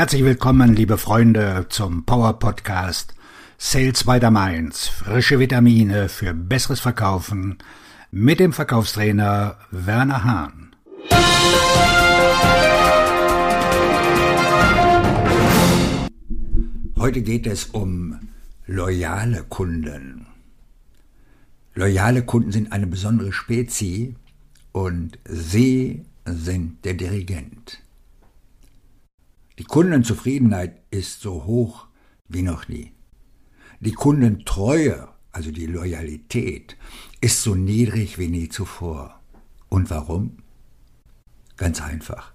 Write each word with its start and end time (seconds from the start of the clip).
Herzlich 0.00 0.24
willkommen, 0.24 0.74
liebe 0.74 0.96
Freunde, 0.96 1.66
zum 1.68 2.06
Power 2.06 2.38
Podcast 2.38 3.14
Sales 3.58 4.04
by 4.04 4.18
the 4.18 4.30
Mainz. 4.30 4.88
Frische 4.88 5.38
Vitamine 5.38 6.08
für 6.08 6.32
besseres 6.32 6.80
Verkaufen 6.80 7.58
mit 8.10 8.40
dem 8.40 8.54
Verkaufstrainer 8.54 9.58
Werner 9.70 10.24
Hahn. 10.24 10.74
Heute 16.98 17.20
geht 17.20 17.46
es 17.46 17.66
um 17.66 18.20
loyale 18.66 19.44
Kunden. 19.50 20.28
Loyale 21.74 22.22
Kunden 22.22 22.52
sind 22.52 22.72
eine 22.72 22.86
besondere 22.86 23.34
Spezie 23.34 24.14
und 24.72 25.18
sie 25.26 26.06
sind 26.24 26.86
der 26.86 26.94
Dirigent. 26.94 27.82
Die 29.60 29.66
Kundenzufriedenheit 29.66 30.80
ist 30.90 31.20
so 31.20 31.44
hoch 31.44 31.86
wie 32.28 32.40
noch 32.40 32.68
nie. 32.68 32.94
Die 33.80 33.92
Kundentreue, 33.92 35.08
also 35.32 35.50
die 35.50 35.66
Loyalität, 35.66 36.78
ist 37.20 37.42
so 37.42 37.54
niedrig 37.54 38.16
wie 38.16 38.28
nie 38.28 38.48
zuvor. 38.48 39.20
Und 39.68 39.90
warum? 39.90 40.38
Ganz 41.58 41.82
einfach. 41.82 42.32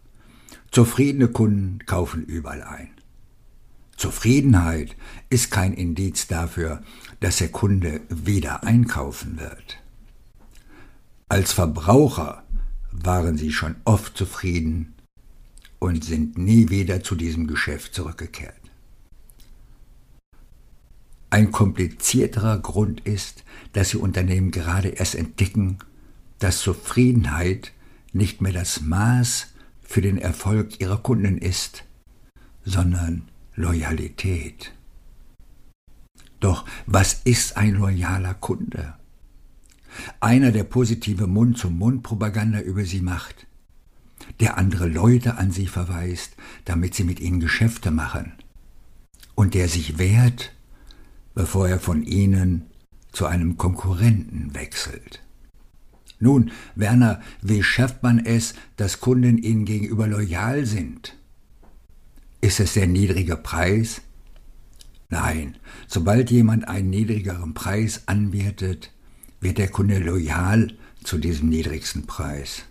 Zufriedene 0.70 1.28
Kunden 1.28 1.80
kaufen 1.88 2.24
überall 2.26 2.62
ein. 2.62 2.92
Zufriedenheit 3.98 4.96
ist 5.32 5.50
kein 5.50 5.74
Indiz 5.74 6.28
dafür, 6.28 6.84
dass 7.22 7.38
der 7.38 7.50
Kunde 7.50 8.02
wieder 8.08 8.64
einkaufen 8.64 9.40
wird. 9.40 9.82
Als 11.28 11.54
Verbraucher 11.54 12.44
waren 12.92 13.36
sie 13.36 13.52
schon 13.52 13.78
oft 13.84 14.16
zufrieden 14.16 14.95
und 15.86 16.04
sind 16.04 16.36
nie 16.36 16.70
wieder 16.70 17.04
zu 17.04 17.14
diesem 17.14 17.46
Geschäft 17.46 17.94
zurückgekehrt. 17.94 18.60
Ein 21.30 21.52
komplizierterer 21.52 22.58
Grund 22.58 23.02
ist, 23.02 23.44
dass 23.74 23.90
die 23.90 23.98
Unternehmen 23.98 24.50
gerade 24.50 24.88
erst 24.88 25.14
entdecken, 25.14 25.78
dass 26.40 26.62
Zufriedenheit 26.62 27.72
nicht 28.14 28.42
mehr 28.42 28.52
das 28.52 28.82
Maß 28.82 29.54
für 29.84 30.02
den 30.02 30.18
Erfolg 30.18 30.82
ihrer 30.82 30.98
Kunden 30.98 31.38
ist, 31.38 31.84
sondern 32.64 33.28
Loyalität. 33.56 34.74
Doch 36.40 36.66
was 36.88 37.22
ist 37.26 37.58
ein 37.58 37.76
loyaler 37.76 38.34
Kunde? 38.34 38.96
Einer, 40.20 40.52
der 40.52 40.64
positive 40.64 41.28
Mund-zu-Mund-Propaganda 41.28 42.60
über 42.62 42.86
sie 42.86 43.02
macht, 43.02 43.46
der 44.40 44.58
andere 44.58 44.88
Leute 44.88 45.38
an 45.38 45.52
sie 45.52 45.68
verweist, 45.68 46.36
damit 46.66 46.96
sie 46.96 47.04
mit 47.04 47.20
ihnen 47.20 47.40
Geschäfte 47.40 47.92
machen, 47.92 48.34
und 49.36 49.54
der 49.54 49.68
sich 49.68 49.98
wehrt, 49.98 50.54
bevor 51.34 51.68
er 51.68 51.80
von 51.80 52.04
ihnen 52.04 52.68
zu 53.12 53.26
einem 53.26 53.58
Konkurrenten 53.58 54.54
wechselt. 54.54 55.22
Nun, 56.20 56.52
Werner, 56.76 57.22
wie 57.42 57.62
schafft 57.62 58.02
man 58.04 58.20
es, 58.20 58.56
dass 58.78 59.00
Kunden 59.00 59.38
ihnen 59.38 59.66
gegenüber 59.66 60.08
loyal 60.08 60.66
sind? 60.66 61.18
Ist 62.42 62.60
es 62.60 62.74
der 62.74 62.88
niedrige 62.88 63.36
Preis? 63.36 64.02
Nein, 65.10 65.58
sobald 65.88 66.32
jemand 66.32 66.68
einen 66.68 66.90
niedrigeren 66.90 67.54
Preis 67.54 68.08
anbietet, 68.08 68.92
wird 69.40 69.58
der 69.58 69.70
Kunde 69.70 70.00
loyal 70.00 70.74
zu 71.04 71.18
diesem 71.18 71.50
niedrigsten 71.50 72.06
Preis. 72.06 72.66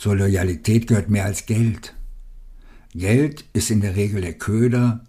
Zur 0.00 0.16
Loyalität 0.16 0.86
gehört 0.86 1.10
mehr 1.10 1.26
als 1.26 1.44
Geld. 1.44 1.94
Geld 2.94 3.44
ist 3.52 3.70
in 3.70 3.82
der 3.82 3.96
Regel 3.96 4.22
der 4.22 4.32
Köder, 4.32 5.04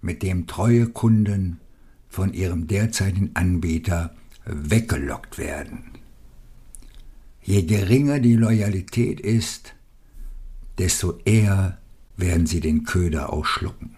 mit 0.00 0.22
dem 0.22 0.46
treue 0.46 0.86
Kunden 0.86 1.60
von 2.08 2.32
ihrem 2.32 2.66
derzeitigen 2.66 3.32
Anbieter 3.34 4.14
weggelockt 4.46 5.36
werden. 5.36 5.90
Je 7.42 7.64
geringer 7.64 8.18
die 8.18 8.34
Loyalität 8.34 9.20
ist, 9.20 9.74
desto 10.78 11.18
eher 11.26 11.76
werden 12.16 12.46
sie 12.46 12.60
den 12.60 12.84
Köder 12.84 13.34
ausschlucken. 13.34 13.90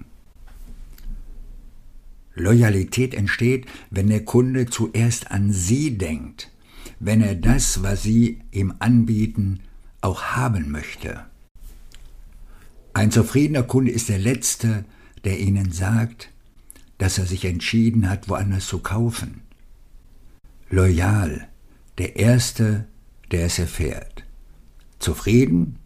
Loyalität 2.34 3.14
entsteht, 3.14 3.66
wenn 3.91 4.09
der 4.09 4.24
Kunde 4.24 4.66
zuerst 4.66 5.30
an 5.30 5.53
Sie 5.53 5.98
denkt, 5.98 6.50
wenn 6.98 7.22
er 7.22 7.36
das, 7.36 7.84
was 7.84 8.03
Sie 8.03 8.41
ihm 8.50 8.74
anbieten, 8.80 9.60
auch 10.02 10.22
haben 10.22 10.70
möchte. 10.70 11.24
Ein 12.92 13.10
zufriedener 13.10 13.62
Kunde 13.62 13.90
ist 13.90 14.10
der 14.10 14.18
Letzte, 14.18 14.84
der 15.24 15.38
Ihnen 15.38 15.72
sagt, 15.72 16.30
dass 16.98 17.18
er 17.18 17.26
sich 17.26 17.44
entschieden 17.44 18.08
hat, 18.08 18.28
woanders 18.28 18.66
zu 18.66 18.80
kaufen. 18.80 19.42
Loyal, 20.68 21.48
der 21.98 22.16
Erste, 22.16 22.86
der 23.30 23.46
es 23.46 23.58
erfährt. 23.58 24.24
Zufrieden, 24.98 25.78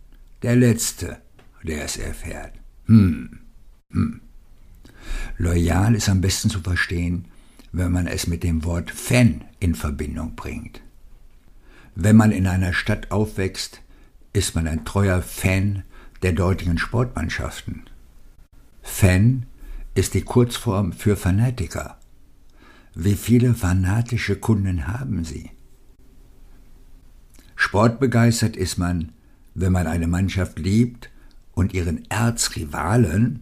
der 0.42 0.56
Letzte, 0.56 1.18
der 1.62 1.84
es 1.84 1.96
erfährt. 1.96 2.52
Hm, 2.86 3.38
hm. 3.92 4.20
Loyal 5.38 5.94
ist 5.94 6.08
am 6.08 6.20
besten 6.20 6.50
zu 6.50 6.60
verstehen, 6.60 7.26
wenn 7.72 7.92
man 7.92 8.06
es 8.06 8.26
mit 8.26 8.42
dem 8.42 8.64
Wort 8.64 8.90
Fan 8.90 9.44
in 9.60 9.74
Verbindung 9.74 10.34
bringt. 10.34 10.82
Wenn 11.94 12.16
man 12.16 12.30
in 12.30 12.46
einer 12.46 12.72
Stadt 12.72 13.10
aufwächst, 13.10 13.80
ist 14.36 14.54
man 14.54 14.68
ein 14.68 14.84
treuer 14.84 15.22
Fan 15.22 15.82
der 16.22 16.32
dortigen 16.32 16.76
Sportmannschaften. 16.76 17.84
Fan 18.82 19.46
ist 19.94 20.12
die 20.12 20.20
Kurzform 20.20 20.92
für 20.92 21.16
Fanatiker. 21.16 21.98
Wie 22.94 23.14
viele 23.14 23.54
fanatische 23.54 24.36
Kunden 24.36 24.86
haben 24.86 25.24
Sie? 25.24 25.50
Sportbegeistert 27.54 28.56
ist 28.56 28.76
man, 28.76 29.12
wenn 29.54 29.72
man 29.72 29.86
eine 29.86 30.06
Mannschaft 30.06 30.58
liebt 30.58 31.10
und 31.54 31.72
ihren 31.72 32.04
Erzrivalen, 32.10 33.40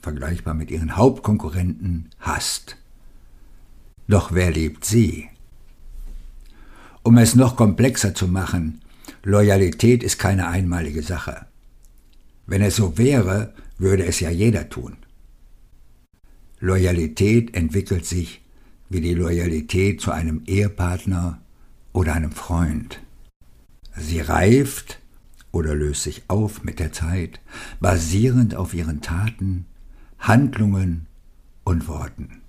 vergleichbar 0.00 0.54
mit 0.54 0.72
ihren 0.72 0.96
Hauptkonkurrenten, 0.96 2.10
hasst. 2.18 2.76
Doch 4.08 4.32
wer 4.32 4.50
liebt 4.50 4.84
sie? 4.84 5.28
Um 7.04 7.18
es 7.18 7.36
noch 7.36 7.54
komplexer 7.54 8.14
zu 8.14 8.26
machen, 8.26 8.80
Loyalität 9.22 10.02
ist 10.02 10.18
keine 10.18 10.48
einmalige 10.48 11.02
Sache. 11.02 11.46
Wenn 12.46 12.62
es 12.62 12.76
so 12.76 12.98
wäre, 12.98 13.54
würde 13.78 14.04
es 14.04 14.20
ja 14.20 14.30
jeder 14.30 14.68
tun. 14.68 14.96
Loyalität 16.60 17.54
entwickelt 17.54 18.06
sich 18.06 18.42
wie 18.88 19.00
die 19.00 19.14
Loyalität 19.14 20.00
zu 20.00 20.12
einem 20.12 20.42
Ehepartner 20.46 21.40
oder 21.92 22.14
einem 22.14 22.32
Freund. 22.32 23.00
Sie 23.96 24.20
reift 24.20 25.00
oder 25.52 25.74
löst 25.74 26.02
sich 26.02 26.24
auf 26.28 26.64
mit 26.64 26.78
der 26.78 26.92
Zeit, 26.92 27.40
basierend 27.80 28.54
auf 28.54 28.74
ihren 28.74 29.00
Taten, 29.00 29.66
Handlungen 30.18 31.06
und 31.64 31.88
Worten. 31.88 32.40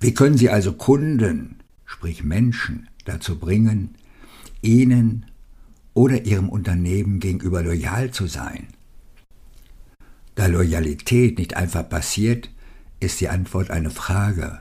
Wie 0.00 0.14
können 0.14 0.36
Sie 0.36 0.50
also 0.50 0.72
Kunden, 0.72 1.56
sprich 1.84 2.24
Menschen, 2.24 2.88
dazu 3.04 3.38
bringen, 3.38 3.94
Ihnen 4.62 5.26
oder 5.94 6.24
Ihrem 6.24 6.48
Unternehmen 6.48 7.20
gegenüber 7.20 7.62
loyal 7.62 8.10
zu 8.10 8.26
sein? 8.26 8.68
Da 10.34 10.46
Loyalität 10.46 11.38
nicht 11.38 11.56
einfach 11.56 11.88
passiert, 11.88 12.50
ist 13.00 13.20
die 13.20 13.28
Antwort 13.28 13.70
eine 13.70 13.90
Frage. 13.90 14.60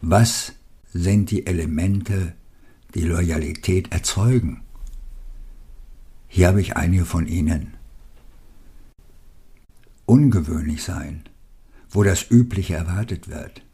Was 0.00 0.52
sind 0.92 1.30
die 1.30 1.46
Elemente, 1.46 2.34
die 2.94 3.02
Loyalität 3.02 3.92
erzeugen? 3.92 4.62
Hier 6.28 6.48
habe 6.48 6.60
ich 6.60 6.76
einige 6.76 7.04
von 7.04 7.26
ihnen. 7.26 7.74
Ungewöhnlich 10.06 10.82
sein, 10.82 11.24
wo 11.90 12.02
das 12.02 12.30
Übliche 12.30 12.74
erwartet 12.74 13.28
wird. 13.28 13.65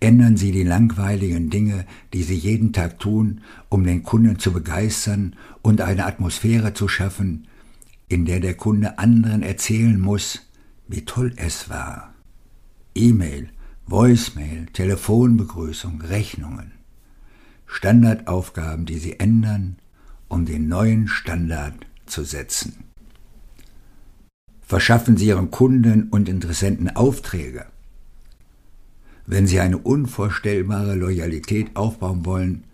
Ändern 0.00 0.36
Sie 0.36 0.52
die 0.52 0.64
langweiligen 0.64 1.50
Dinge, 1.50 1.86
die 2.12 2.22
Sie 2.22 2.34
jeden 2.34 2.72
Tag 2.72 2.98
tun, 2.98 3.42
um 3.68 3.84
den 3.84 4.02
Kunden 4.02 4.38
zu 4.38 4.52
begeistern 4.52 5.36
und 5.62 5.80
eine 5.80 6.06
Atmosphäre 6.06 6.74
zu 6.74 6.88
schaffen, 6.88 7.46
in 8.08 8.24
der 8.24 8.40
der 8.40 8.54
Kunde 8.54 8.98
anderen 8.98 9.42
erzählen 9.42 9.98
muss, 10.00 10.40
wie 10.88 11.04
toll 11.04 11.32
es 11.36 11.70
war. 11.70 12.12
E-Mail, 12.94 13.50
Voicemail, 13.86 14.66
Telefonbegrüßung, 14.72 16.00
Rechnungen. 16.02 16.72
Standardaufgaben, 17.66 18.86
die 18.86 18.98
Sie 18.98 19.20
ändern, 19.20 19.76
um 20.28 20.44
den 20.44 20.66
neuen 20.66 21.06
Standard 21.06 21.74
zu 22.06 22.24
setzen. 22.24 22.84
Verschaffen 24.60 25.16
Sie 25.16 25.26
Ihren 25.26 25.52
Kunden 25.52 26.08
und 26.08 26.28
Interessenten 26.28 26.88
Aufträge 26.90 27.66
wenn 29.26 29.46
Sie 29.46 29.60
eine 29.60 29.78
unvorstellbare 29.78 30.94
Loyalität 30.94 31.76
aufbauen 31.76 32.24
wollen, 32.24 32.64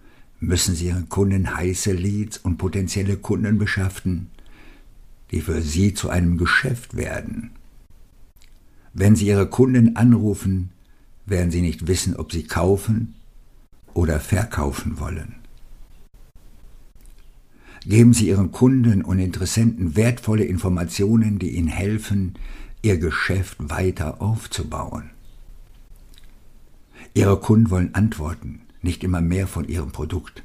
müssen 0.40 0.74
Sie 0.74 0.86
Ihren 0.86 1.08
Kunden 1.08 1.56
heiße 1.56 1.92
Leads 1.92 2.38
und 2.38 2.58
potenzielle 2.58 3.16
Kunden 3.16 3.58
beschaffen, 3.58 4.30
die 5.30 5.40
für 5.40 5.62
Sie 5.62 5.94
zu 5.94 6.08
einem 6.08 6.38
Geschäft 6.38 6.96
werden. 6.96 7.50
Wenn 8.92 9.16
Sie 9.16 9.26
Ihre 9.26 9.48
Kunden 9.48 9.96
anrufen, 9.96 10.70
werden 11.26 11.50
Sie 11.50 11.62
nicht 11.62 11.86
wissen, 11.86 12.16
ob 12.16 12.32
Sie 12.32 12.44
kaufen 12.44 13.14
oder 13.92 14.20
verkaufen 14.20 14.98
wollen. 15.00 15.34
Geben 17.84 18.14
Sie 18.14 18.28
Ihren 18.28 18.52
Kunden 18.52 19.02
und 19.02 19.18
Interessenten 19.18 19.96
wertvolle 19.96 20.44
Informationen, 20.44 21.38
die 21.38 21.50
Ihnen 21.50 21.68
helfen, 21.68 22.34
Ihr 22.82 22.98
Geschäft 22.98 23.56
weiter 23.58 24.20
aufzubauen. 24.20 25.10
Ihre 27.16 27.38
Kunden 27.40 27.70
wollen 27.70 27.94
Antworten, 27.94 28.60
nicht 28.82 29.02
immer 29.02 29.22
mehr 29.22 29.46
von 29.46 29.66
Ihrem 29.66 29.90
Produkt. 29.90 30.42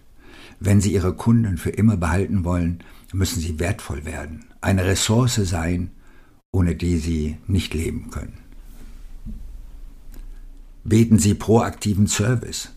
Wenn 0.62 0.80
Sie 0.80 0.94
Ihre 0.94 1.14
Kunden 1.14 1.58
für 1.58 1.72
immer 1.72 1.98
behalten 1.98 2.46
wollen, 2.46 2.80
müssen 3.12 3.42
Sie 3.42 3.60
wertvoll 3.60 4.06
werden, 4.06 4.46
eine 4.62 4.86
Ressource 4.86 5.36
sein, 5.36 5.92
ohne 6.54 6.76
die 6.76 6.98
Sie 6.98 7.38
nicht 7.46 7.74
leben 7.74 8.10
können. 8.10 8.38
Beten 10.86 11.20
Sie 11.20 11.34
proaktiven 11.34 12.08
Service. 12.08 12.70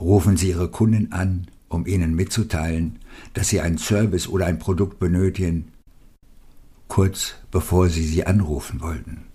Rufen 0.00 0.36
Sie 0.36 0.48
Ihre 0.48 0.68
Kunden 0.68 1.12
an, 1.12 1.46
um 1.68 1.86
ihnen 1.86 2.16
mitzuteilen, 2.16 2.98
dass 3.34 3.50
Sie 3.50 3.60
einen 3.60 3.78
Service 3.78 4.26
oder 4.26 4.46
ein 4.46 4.58
Produkt 4.58 4.98
benötigen, 4.98 5.68
kurz 6.88 7.34
bevor 7.52 7.88
Sie 7.88 8.04
sie 8.04 8.26
anrufen 8.26 8.80
wollten. 8.80 9.33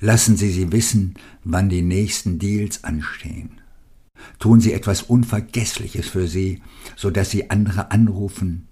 Lassen 0.00 0.36
Sie 0.36 0.50
sie 0.50 0.72
wissen, 0.72 1.14
wann 1.44 1.68
die 1.68 1.82
nächsten 1.82 2.38
Deals 2.38 2.84
anstehen. 2.84 3.60
Tun 4.38 4.60
Sie 4.60 4.72
etwas 4.72 5.02
Unvergessliches 5.02 6.08
für 6.08 6.26
sie, 6.26 6.62
so 6.96 7.10
dass 7.10 7.30
Sie 7.30 7.50
andere 7.50 7.90
anrufen 7.90 8.66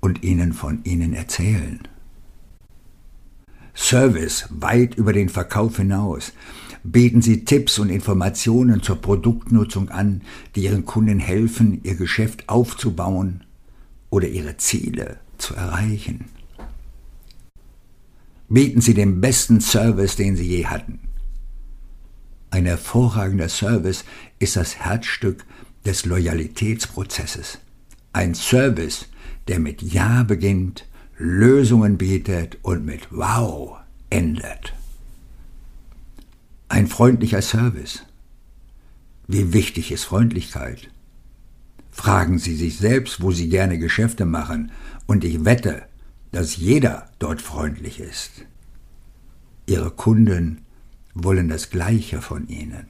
und 0.00 0.22
ihnen 0.22 0.52
von 0.52 0.84
ihnen 0.84 1.14
erzählen. 1.14 1.80
Service 3.74 4.48
weit 4.50 4.96
über 4.96 5.14
den 5.14 5.30
Verkauf 5.30 5.78
hinaus. 5.78 6.32
Bieten 6.84 7.22
Sie 7.22 7.44
Tipps 7.44 7.78
und 7.78 7.88
Informationen 7.88 8.82
zur 8.82 8.96
Produktnutzung 8.96 9.88
an, 9.88 10.22
die 10.54 10.64
Ihren 10.64 10.84
Kunden 10.84 11.20
helfen, 11.20 11.80
ihr 11.84 11.94
Geschäft 11.94 12.48
aufzubauen 12.48 13.44
oder 14.10 14.28
ihre 14.28 14.58
Ziele 14.58 15.20
zu 15.38 15.54
erreichen. 15.54 16.26
Bieten 18.52 18.82
Sie 18.82 18.92
den 18.92 19.22
besten 19.22 19.62
Service, 19.62 20.16
den 20.16 20.36
Sie 20.36 20.46
je 20.46 20.66
hatten. 20.66 20.98
Ein 22.50 22.66
hervorragender 22.66 23.48
Service 23.48 24.04
ist 24.40 24.56
das 24.56 24.76
Herzstück 24.76 25.46
des 25.86 26.04
Loyalitätsprozesses. 26.04 27.60
Ein 28.12 28.34
Service, 28.34 29.06
der 29.48 29.58
mit 29.58 29.80
Ja 29.80 30.22
beginnt, 30.22 30.86
Lösungen 31.16 31.96
bietet 31.96 32.58
und 32.60 32.84
mit 32.84 33.10
Wow 33.10 33.78
endet. 34.10 34.74
Ein 36.68 36.88
freundlicher 36.88 37.40
Service. 37.40 38.02
Wie 39.28 39.54
wichtig 39.54 39.92
ist 39.92 40.04
Freundlichkeit? 40.04 40.90
Fragen 41.90 42.38
Sie 42.38 42.54
sich 42.54 42.76
selbst, 42.76 43.22
wo 43.22 43.32
Sie 43.32 43.48
gerne 43.48 43.78
Geschäfte 43.78 44.26
machen, 44.26 44.72
und 45.06 45.24
ich 45.24 45.46
wette, 45.46 45.84
dass 46.32 46.56
jeder 46.56 47.08
dort 47.18 47.40
freundlich 47.40 48.00
ist. 48.00 48.46
Ihre 49.66 49.90
Kunden 49.90 50.62
wollen 51.14 51.48
das 51.48 51.70
Gleiche 51.70 52.20
von 52.20 52.48
ihnen. 52.48 52.86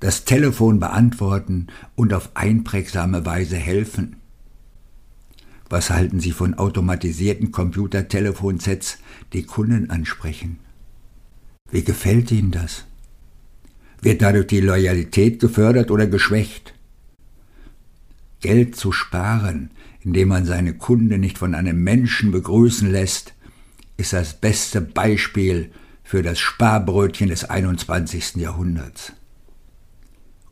Das 0.00 0.24
Telefon 0.24 0.78
beantworten 0.78 1.66
und 1.96 2.14
auf 2.14 2.30
einprägsame 2.34 3.26
Weise 3.26 3.56
helfen. 3.56 4.16
Was 5.68 5.90
halten 5.90 6.20
Sie 6.20 6.30
von 6.32 6.54
automatisierten 6.54 7.50
Computertelefonsets, 7.50 8.98
die 9.32 9.42
Kunden 9.42 9.90
ansprechen? 9.90 10.60
Wie 11.70 11.82
gefällt 11.82 12.30
Ihnen 12.30 12.52
das? 12.52 12.84
Wird 14.00 14.22
dadurch 14.22 14.46
die 14.46 14.60
Loyalität 14.60 15.40
gefördert 15.40 15.90
oder 15.90 16.06
geschwächt? 16.06 16.75
Geld 18.40 18.76
zu 18.76 18.92
sparen, 18.92 19.70
indem 20.00 20.28
man 20.28 20.44
seine 20.44 20.74
Kunden 20.74 21.20
nicht 21.20 21.38
von 21.38 21.54
einem 21.54 21.82
Menschen 21.82 22.30
begrüßen 22.30 22.90
lässt, 22.90 23.34
ist 23.96 24.12
das 24.12 24.34
beste 24.34 24.80
Beispiel 24.80 25.70
für 26.04 26.22
das 26.22 26.38
Sparbrötchen 26.38 27.28
des 27.28 27.44
21. 27.44 28.36
Jahrhunderts. 28.36 29.12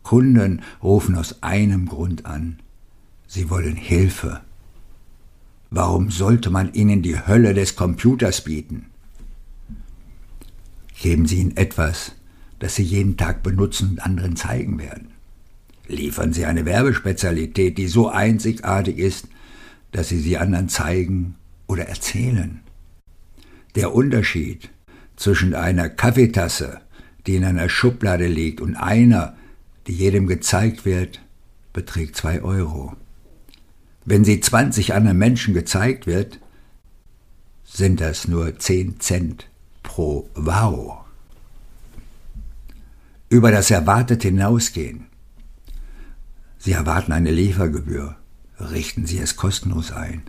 Kunden 0.02 0.62
rufen 0.82 1.16
aus 1.16 1.42
einem 1.42 1.86
Grund 1.88 2.26
an. 2.26 2.58
Sie 3.26 3.48
wollen 3.50 3.76
Hilfe. 3.76 4.40
Warum 5.70 6.10
sollte 6.10 6.50
man 6.50 6.72
ihnen 6.74 7.02
die 7.02 7.18
Hölle 7.26 7.54
des 7.54 7.74
Computers 7.74 8.44
bieten? 8.44 8.86
Geben 11.00 11.26
Sie 11.26 11.38
ihnen 11.38 11.56
etwas, 11.56 12.12
das 12.58 12.76
Sie 12.76 12.82
jeden 12.82 13.16
Tag 13.16 13.42
benutzen 13.42 13.90
und 13.90 13.98
anderen 14.00 14.36
zeigen 14.36 14.78
werden. 14.78 15.13
Liefern 15.86 16.32
Sie 16.32 16.46
eine 16.46 16.64
Werbespezialität, 16.64 17.76
die 17.78 17.88
so 17.88 18.08
einzigartig 18.08 18.98
ist, 18.98 19.28
dass 19.92 20.08
Sie 20.08 20.18
sie 20.18 20.38
anderen 20.38 20.68
zeigen 20.68 21.36
oder 21.66 21.86
erzählen. 21.86 22.60
Der 23.74 23.94
Unterschied 23.94 24.70
zwischen 25.16 25.54
einer 25.54 25.88
Kaffeetasse, 25.88 26.80
die 27.26 27.36
in 27.36 27.44
einer 27.44 27.68
Schublade 27.68 28.26
liegt, 28.26 28.60
und 28.60 28.76
einer, 28.76 29.36
die 29.86 29.92
jedem 29.92 30.26
gezeigt 30.26 30.84
wird, 30.84 31.20
beträgt 31.72 32.16
zwei 32.16 32.42
Euro. 32.42 32.94
Wenn 34.04 34.24
sie 34.24 34.40
20 34.40 34.94
anderen 34.94 35.18
Menschen 35.18 35.54
gezeigt 35.54 36.06
wird, 36.06 36.38
sind 37.64 38.00
das 38.00 38.28
nur 38.28 38.58
10 38.58 39.00
Cent 39.00 39.48
pro 39.82 40.28
Wow. 40.34 41.04
Über 43.28 43.50
das 43.50 43.70
Erwartete 43.70 44.28
hinausgehen. 44.28 45.06
Sie 46.64 46.72
erwarten 46.72 47.12
eine 47.12 47.30
Liefergebühr, 47.30 48.16
richten 48.58 49.04
Sie 49.04 49.18
es 49.18 49.36
kostenlos 49.36 49.92
ein. 49.92 50.22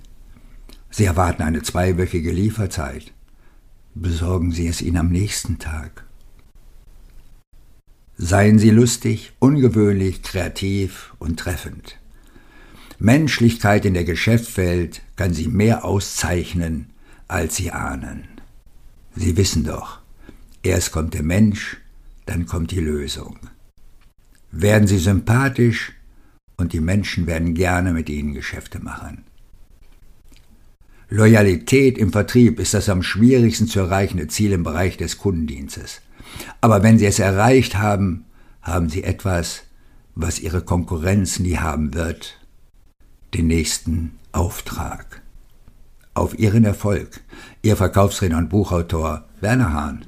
Sie 0.90 1.06
erwarten 1.06 1.44
eine 1.44 1.62
zweiwöchige 1.62 2.34
Lieferzeit, 2.34 3.14
besorgen 3.94 4.52
Sie 4.52 4.68
es 4.68 4.82
Ihnen 4.82 4.98
am 4.98 5.12
nächsten 5.12 5.60
Tag. 5.60 6.04
Seien 8.18 8.60
Sie 8.60 8.70
lustig, 8.70 9.32
ungewöhnlich, 9.40 10.24
kreativ 10.24 11.14
und 11.20 11.40
treffend. 11.40 12.00
Menschlichkeit 13.00 13.86
in 13.86 13.94
der 13.94 14.04
Geschäftswelt 14.04 15.04
kann 15.16 15.34
Sie 15.34 15.48
mehr 15.48 15.86
auszeichnen, 15.86 16.88
als 17.30 17.56
Sie 17.56 17.72
ahnen. 17.72 18.28
Sie 19.16 19.38
wissen 19.38 19.64
doch, 19.64 20.00
erst 20.64 20.92
kommt 20.92 21.14
der 21.14 21.24
Mensch, 21.24 21.78
dann 22.26 22.46
kommt 22.46 22.72
die 22.72 22.82
Lösung. 22.82 23.40
Werden 24.52 24.86
Sie 24.86 25.00
sympathisch 25.00 25.95
und 26.58 26.74
die 26.74 26.80
Menschen 26.80 27.28
werden 27.28 27.54
gerne 27.54 27.94
mit 27.94 28.10
Ihnen 28.10 28.34
Geschäfte 28.34 28.80
machen. 28.80 29.24
Loyalität 31.10 31.98
im 31.98 32.12
Vertrieb 32.12 32.60
ist 32.60 32.74
das 32.74 32.90
am 32.90 33.04
schwierigsten 33.04 33.68
zu 33.68 33.80
erreichende 33.80 34.28
Ziel 34.28 34.52
im 34.52 34.64
Bereich 34.64 34.98
des 34.98 35.18
Kundendienstes. 35.18 36.02
Aber 36.62 36.84
wenn 36.84 36.98
Sie 36.98 37.06
es 37.06 37.20
erreicht 37.20 37.78
haben, 37.78 38.26
haben 38.62 38.90
Sie 38.90 39.04
etwas, 39.04 39.64
was 40.16 40.40
Ihre 40.40 40.62
Konkurrenz 40.62 41.40
nie 41.40 41.58
haben 41.58 41.94
wird, 41.94 42.40
den 43.34 43.48
nächsten 43.48 44.18
Auftrag. 44.32 45.22
Auf 46.14 46.40
Ihren 46.40 46.64
Erfolg, 46.64 47.22
Ihr 47.62 47.76
Verkaufsredner 47.76 48.38
und 48.38 48.50
Buchautor 48.50 49.26
Werner 49.42 49.74
Hahn. 49.74 50.06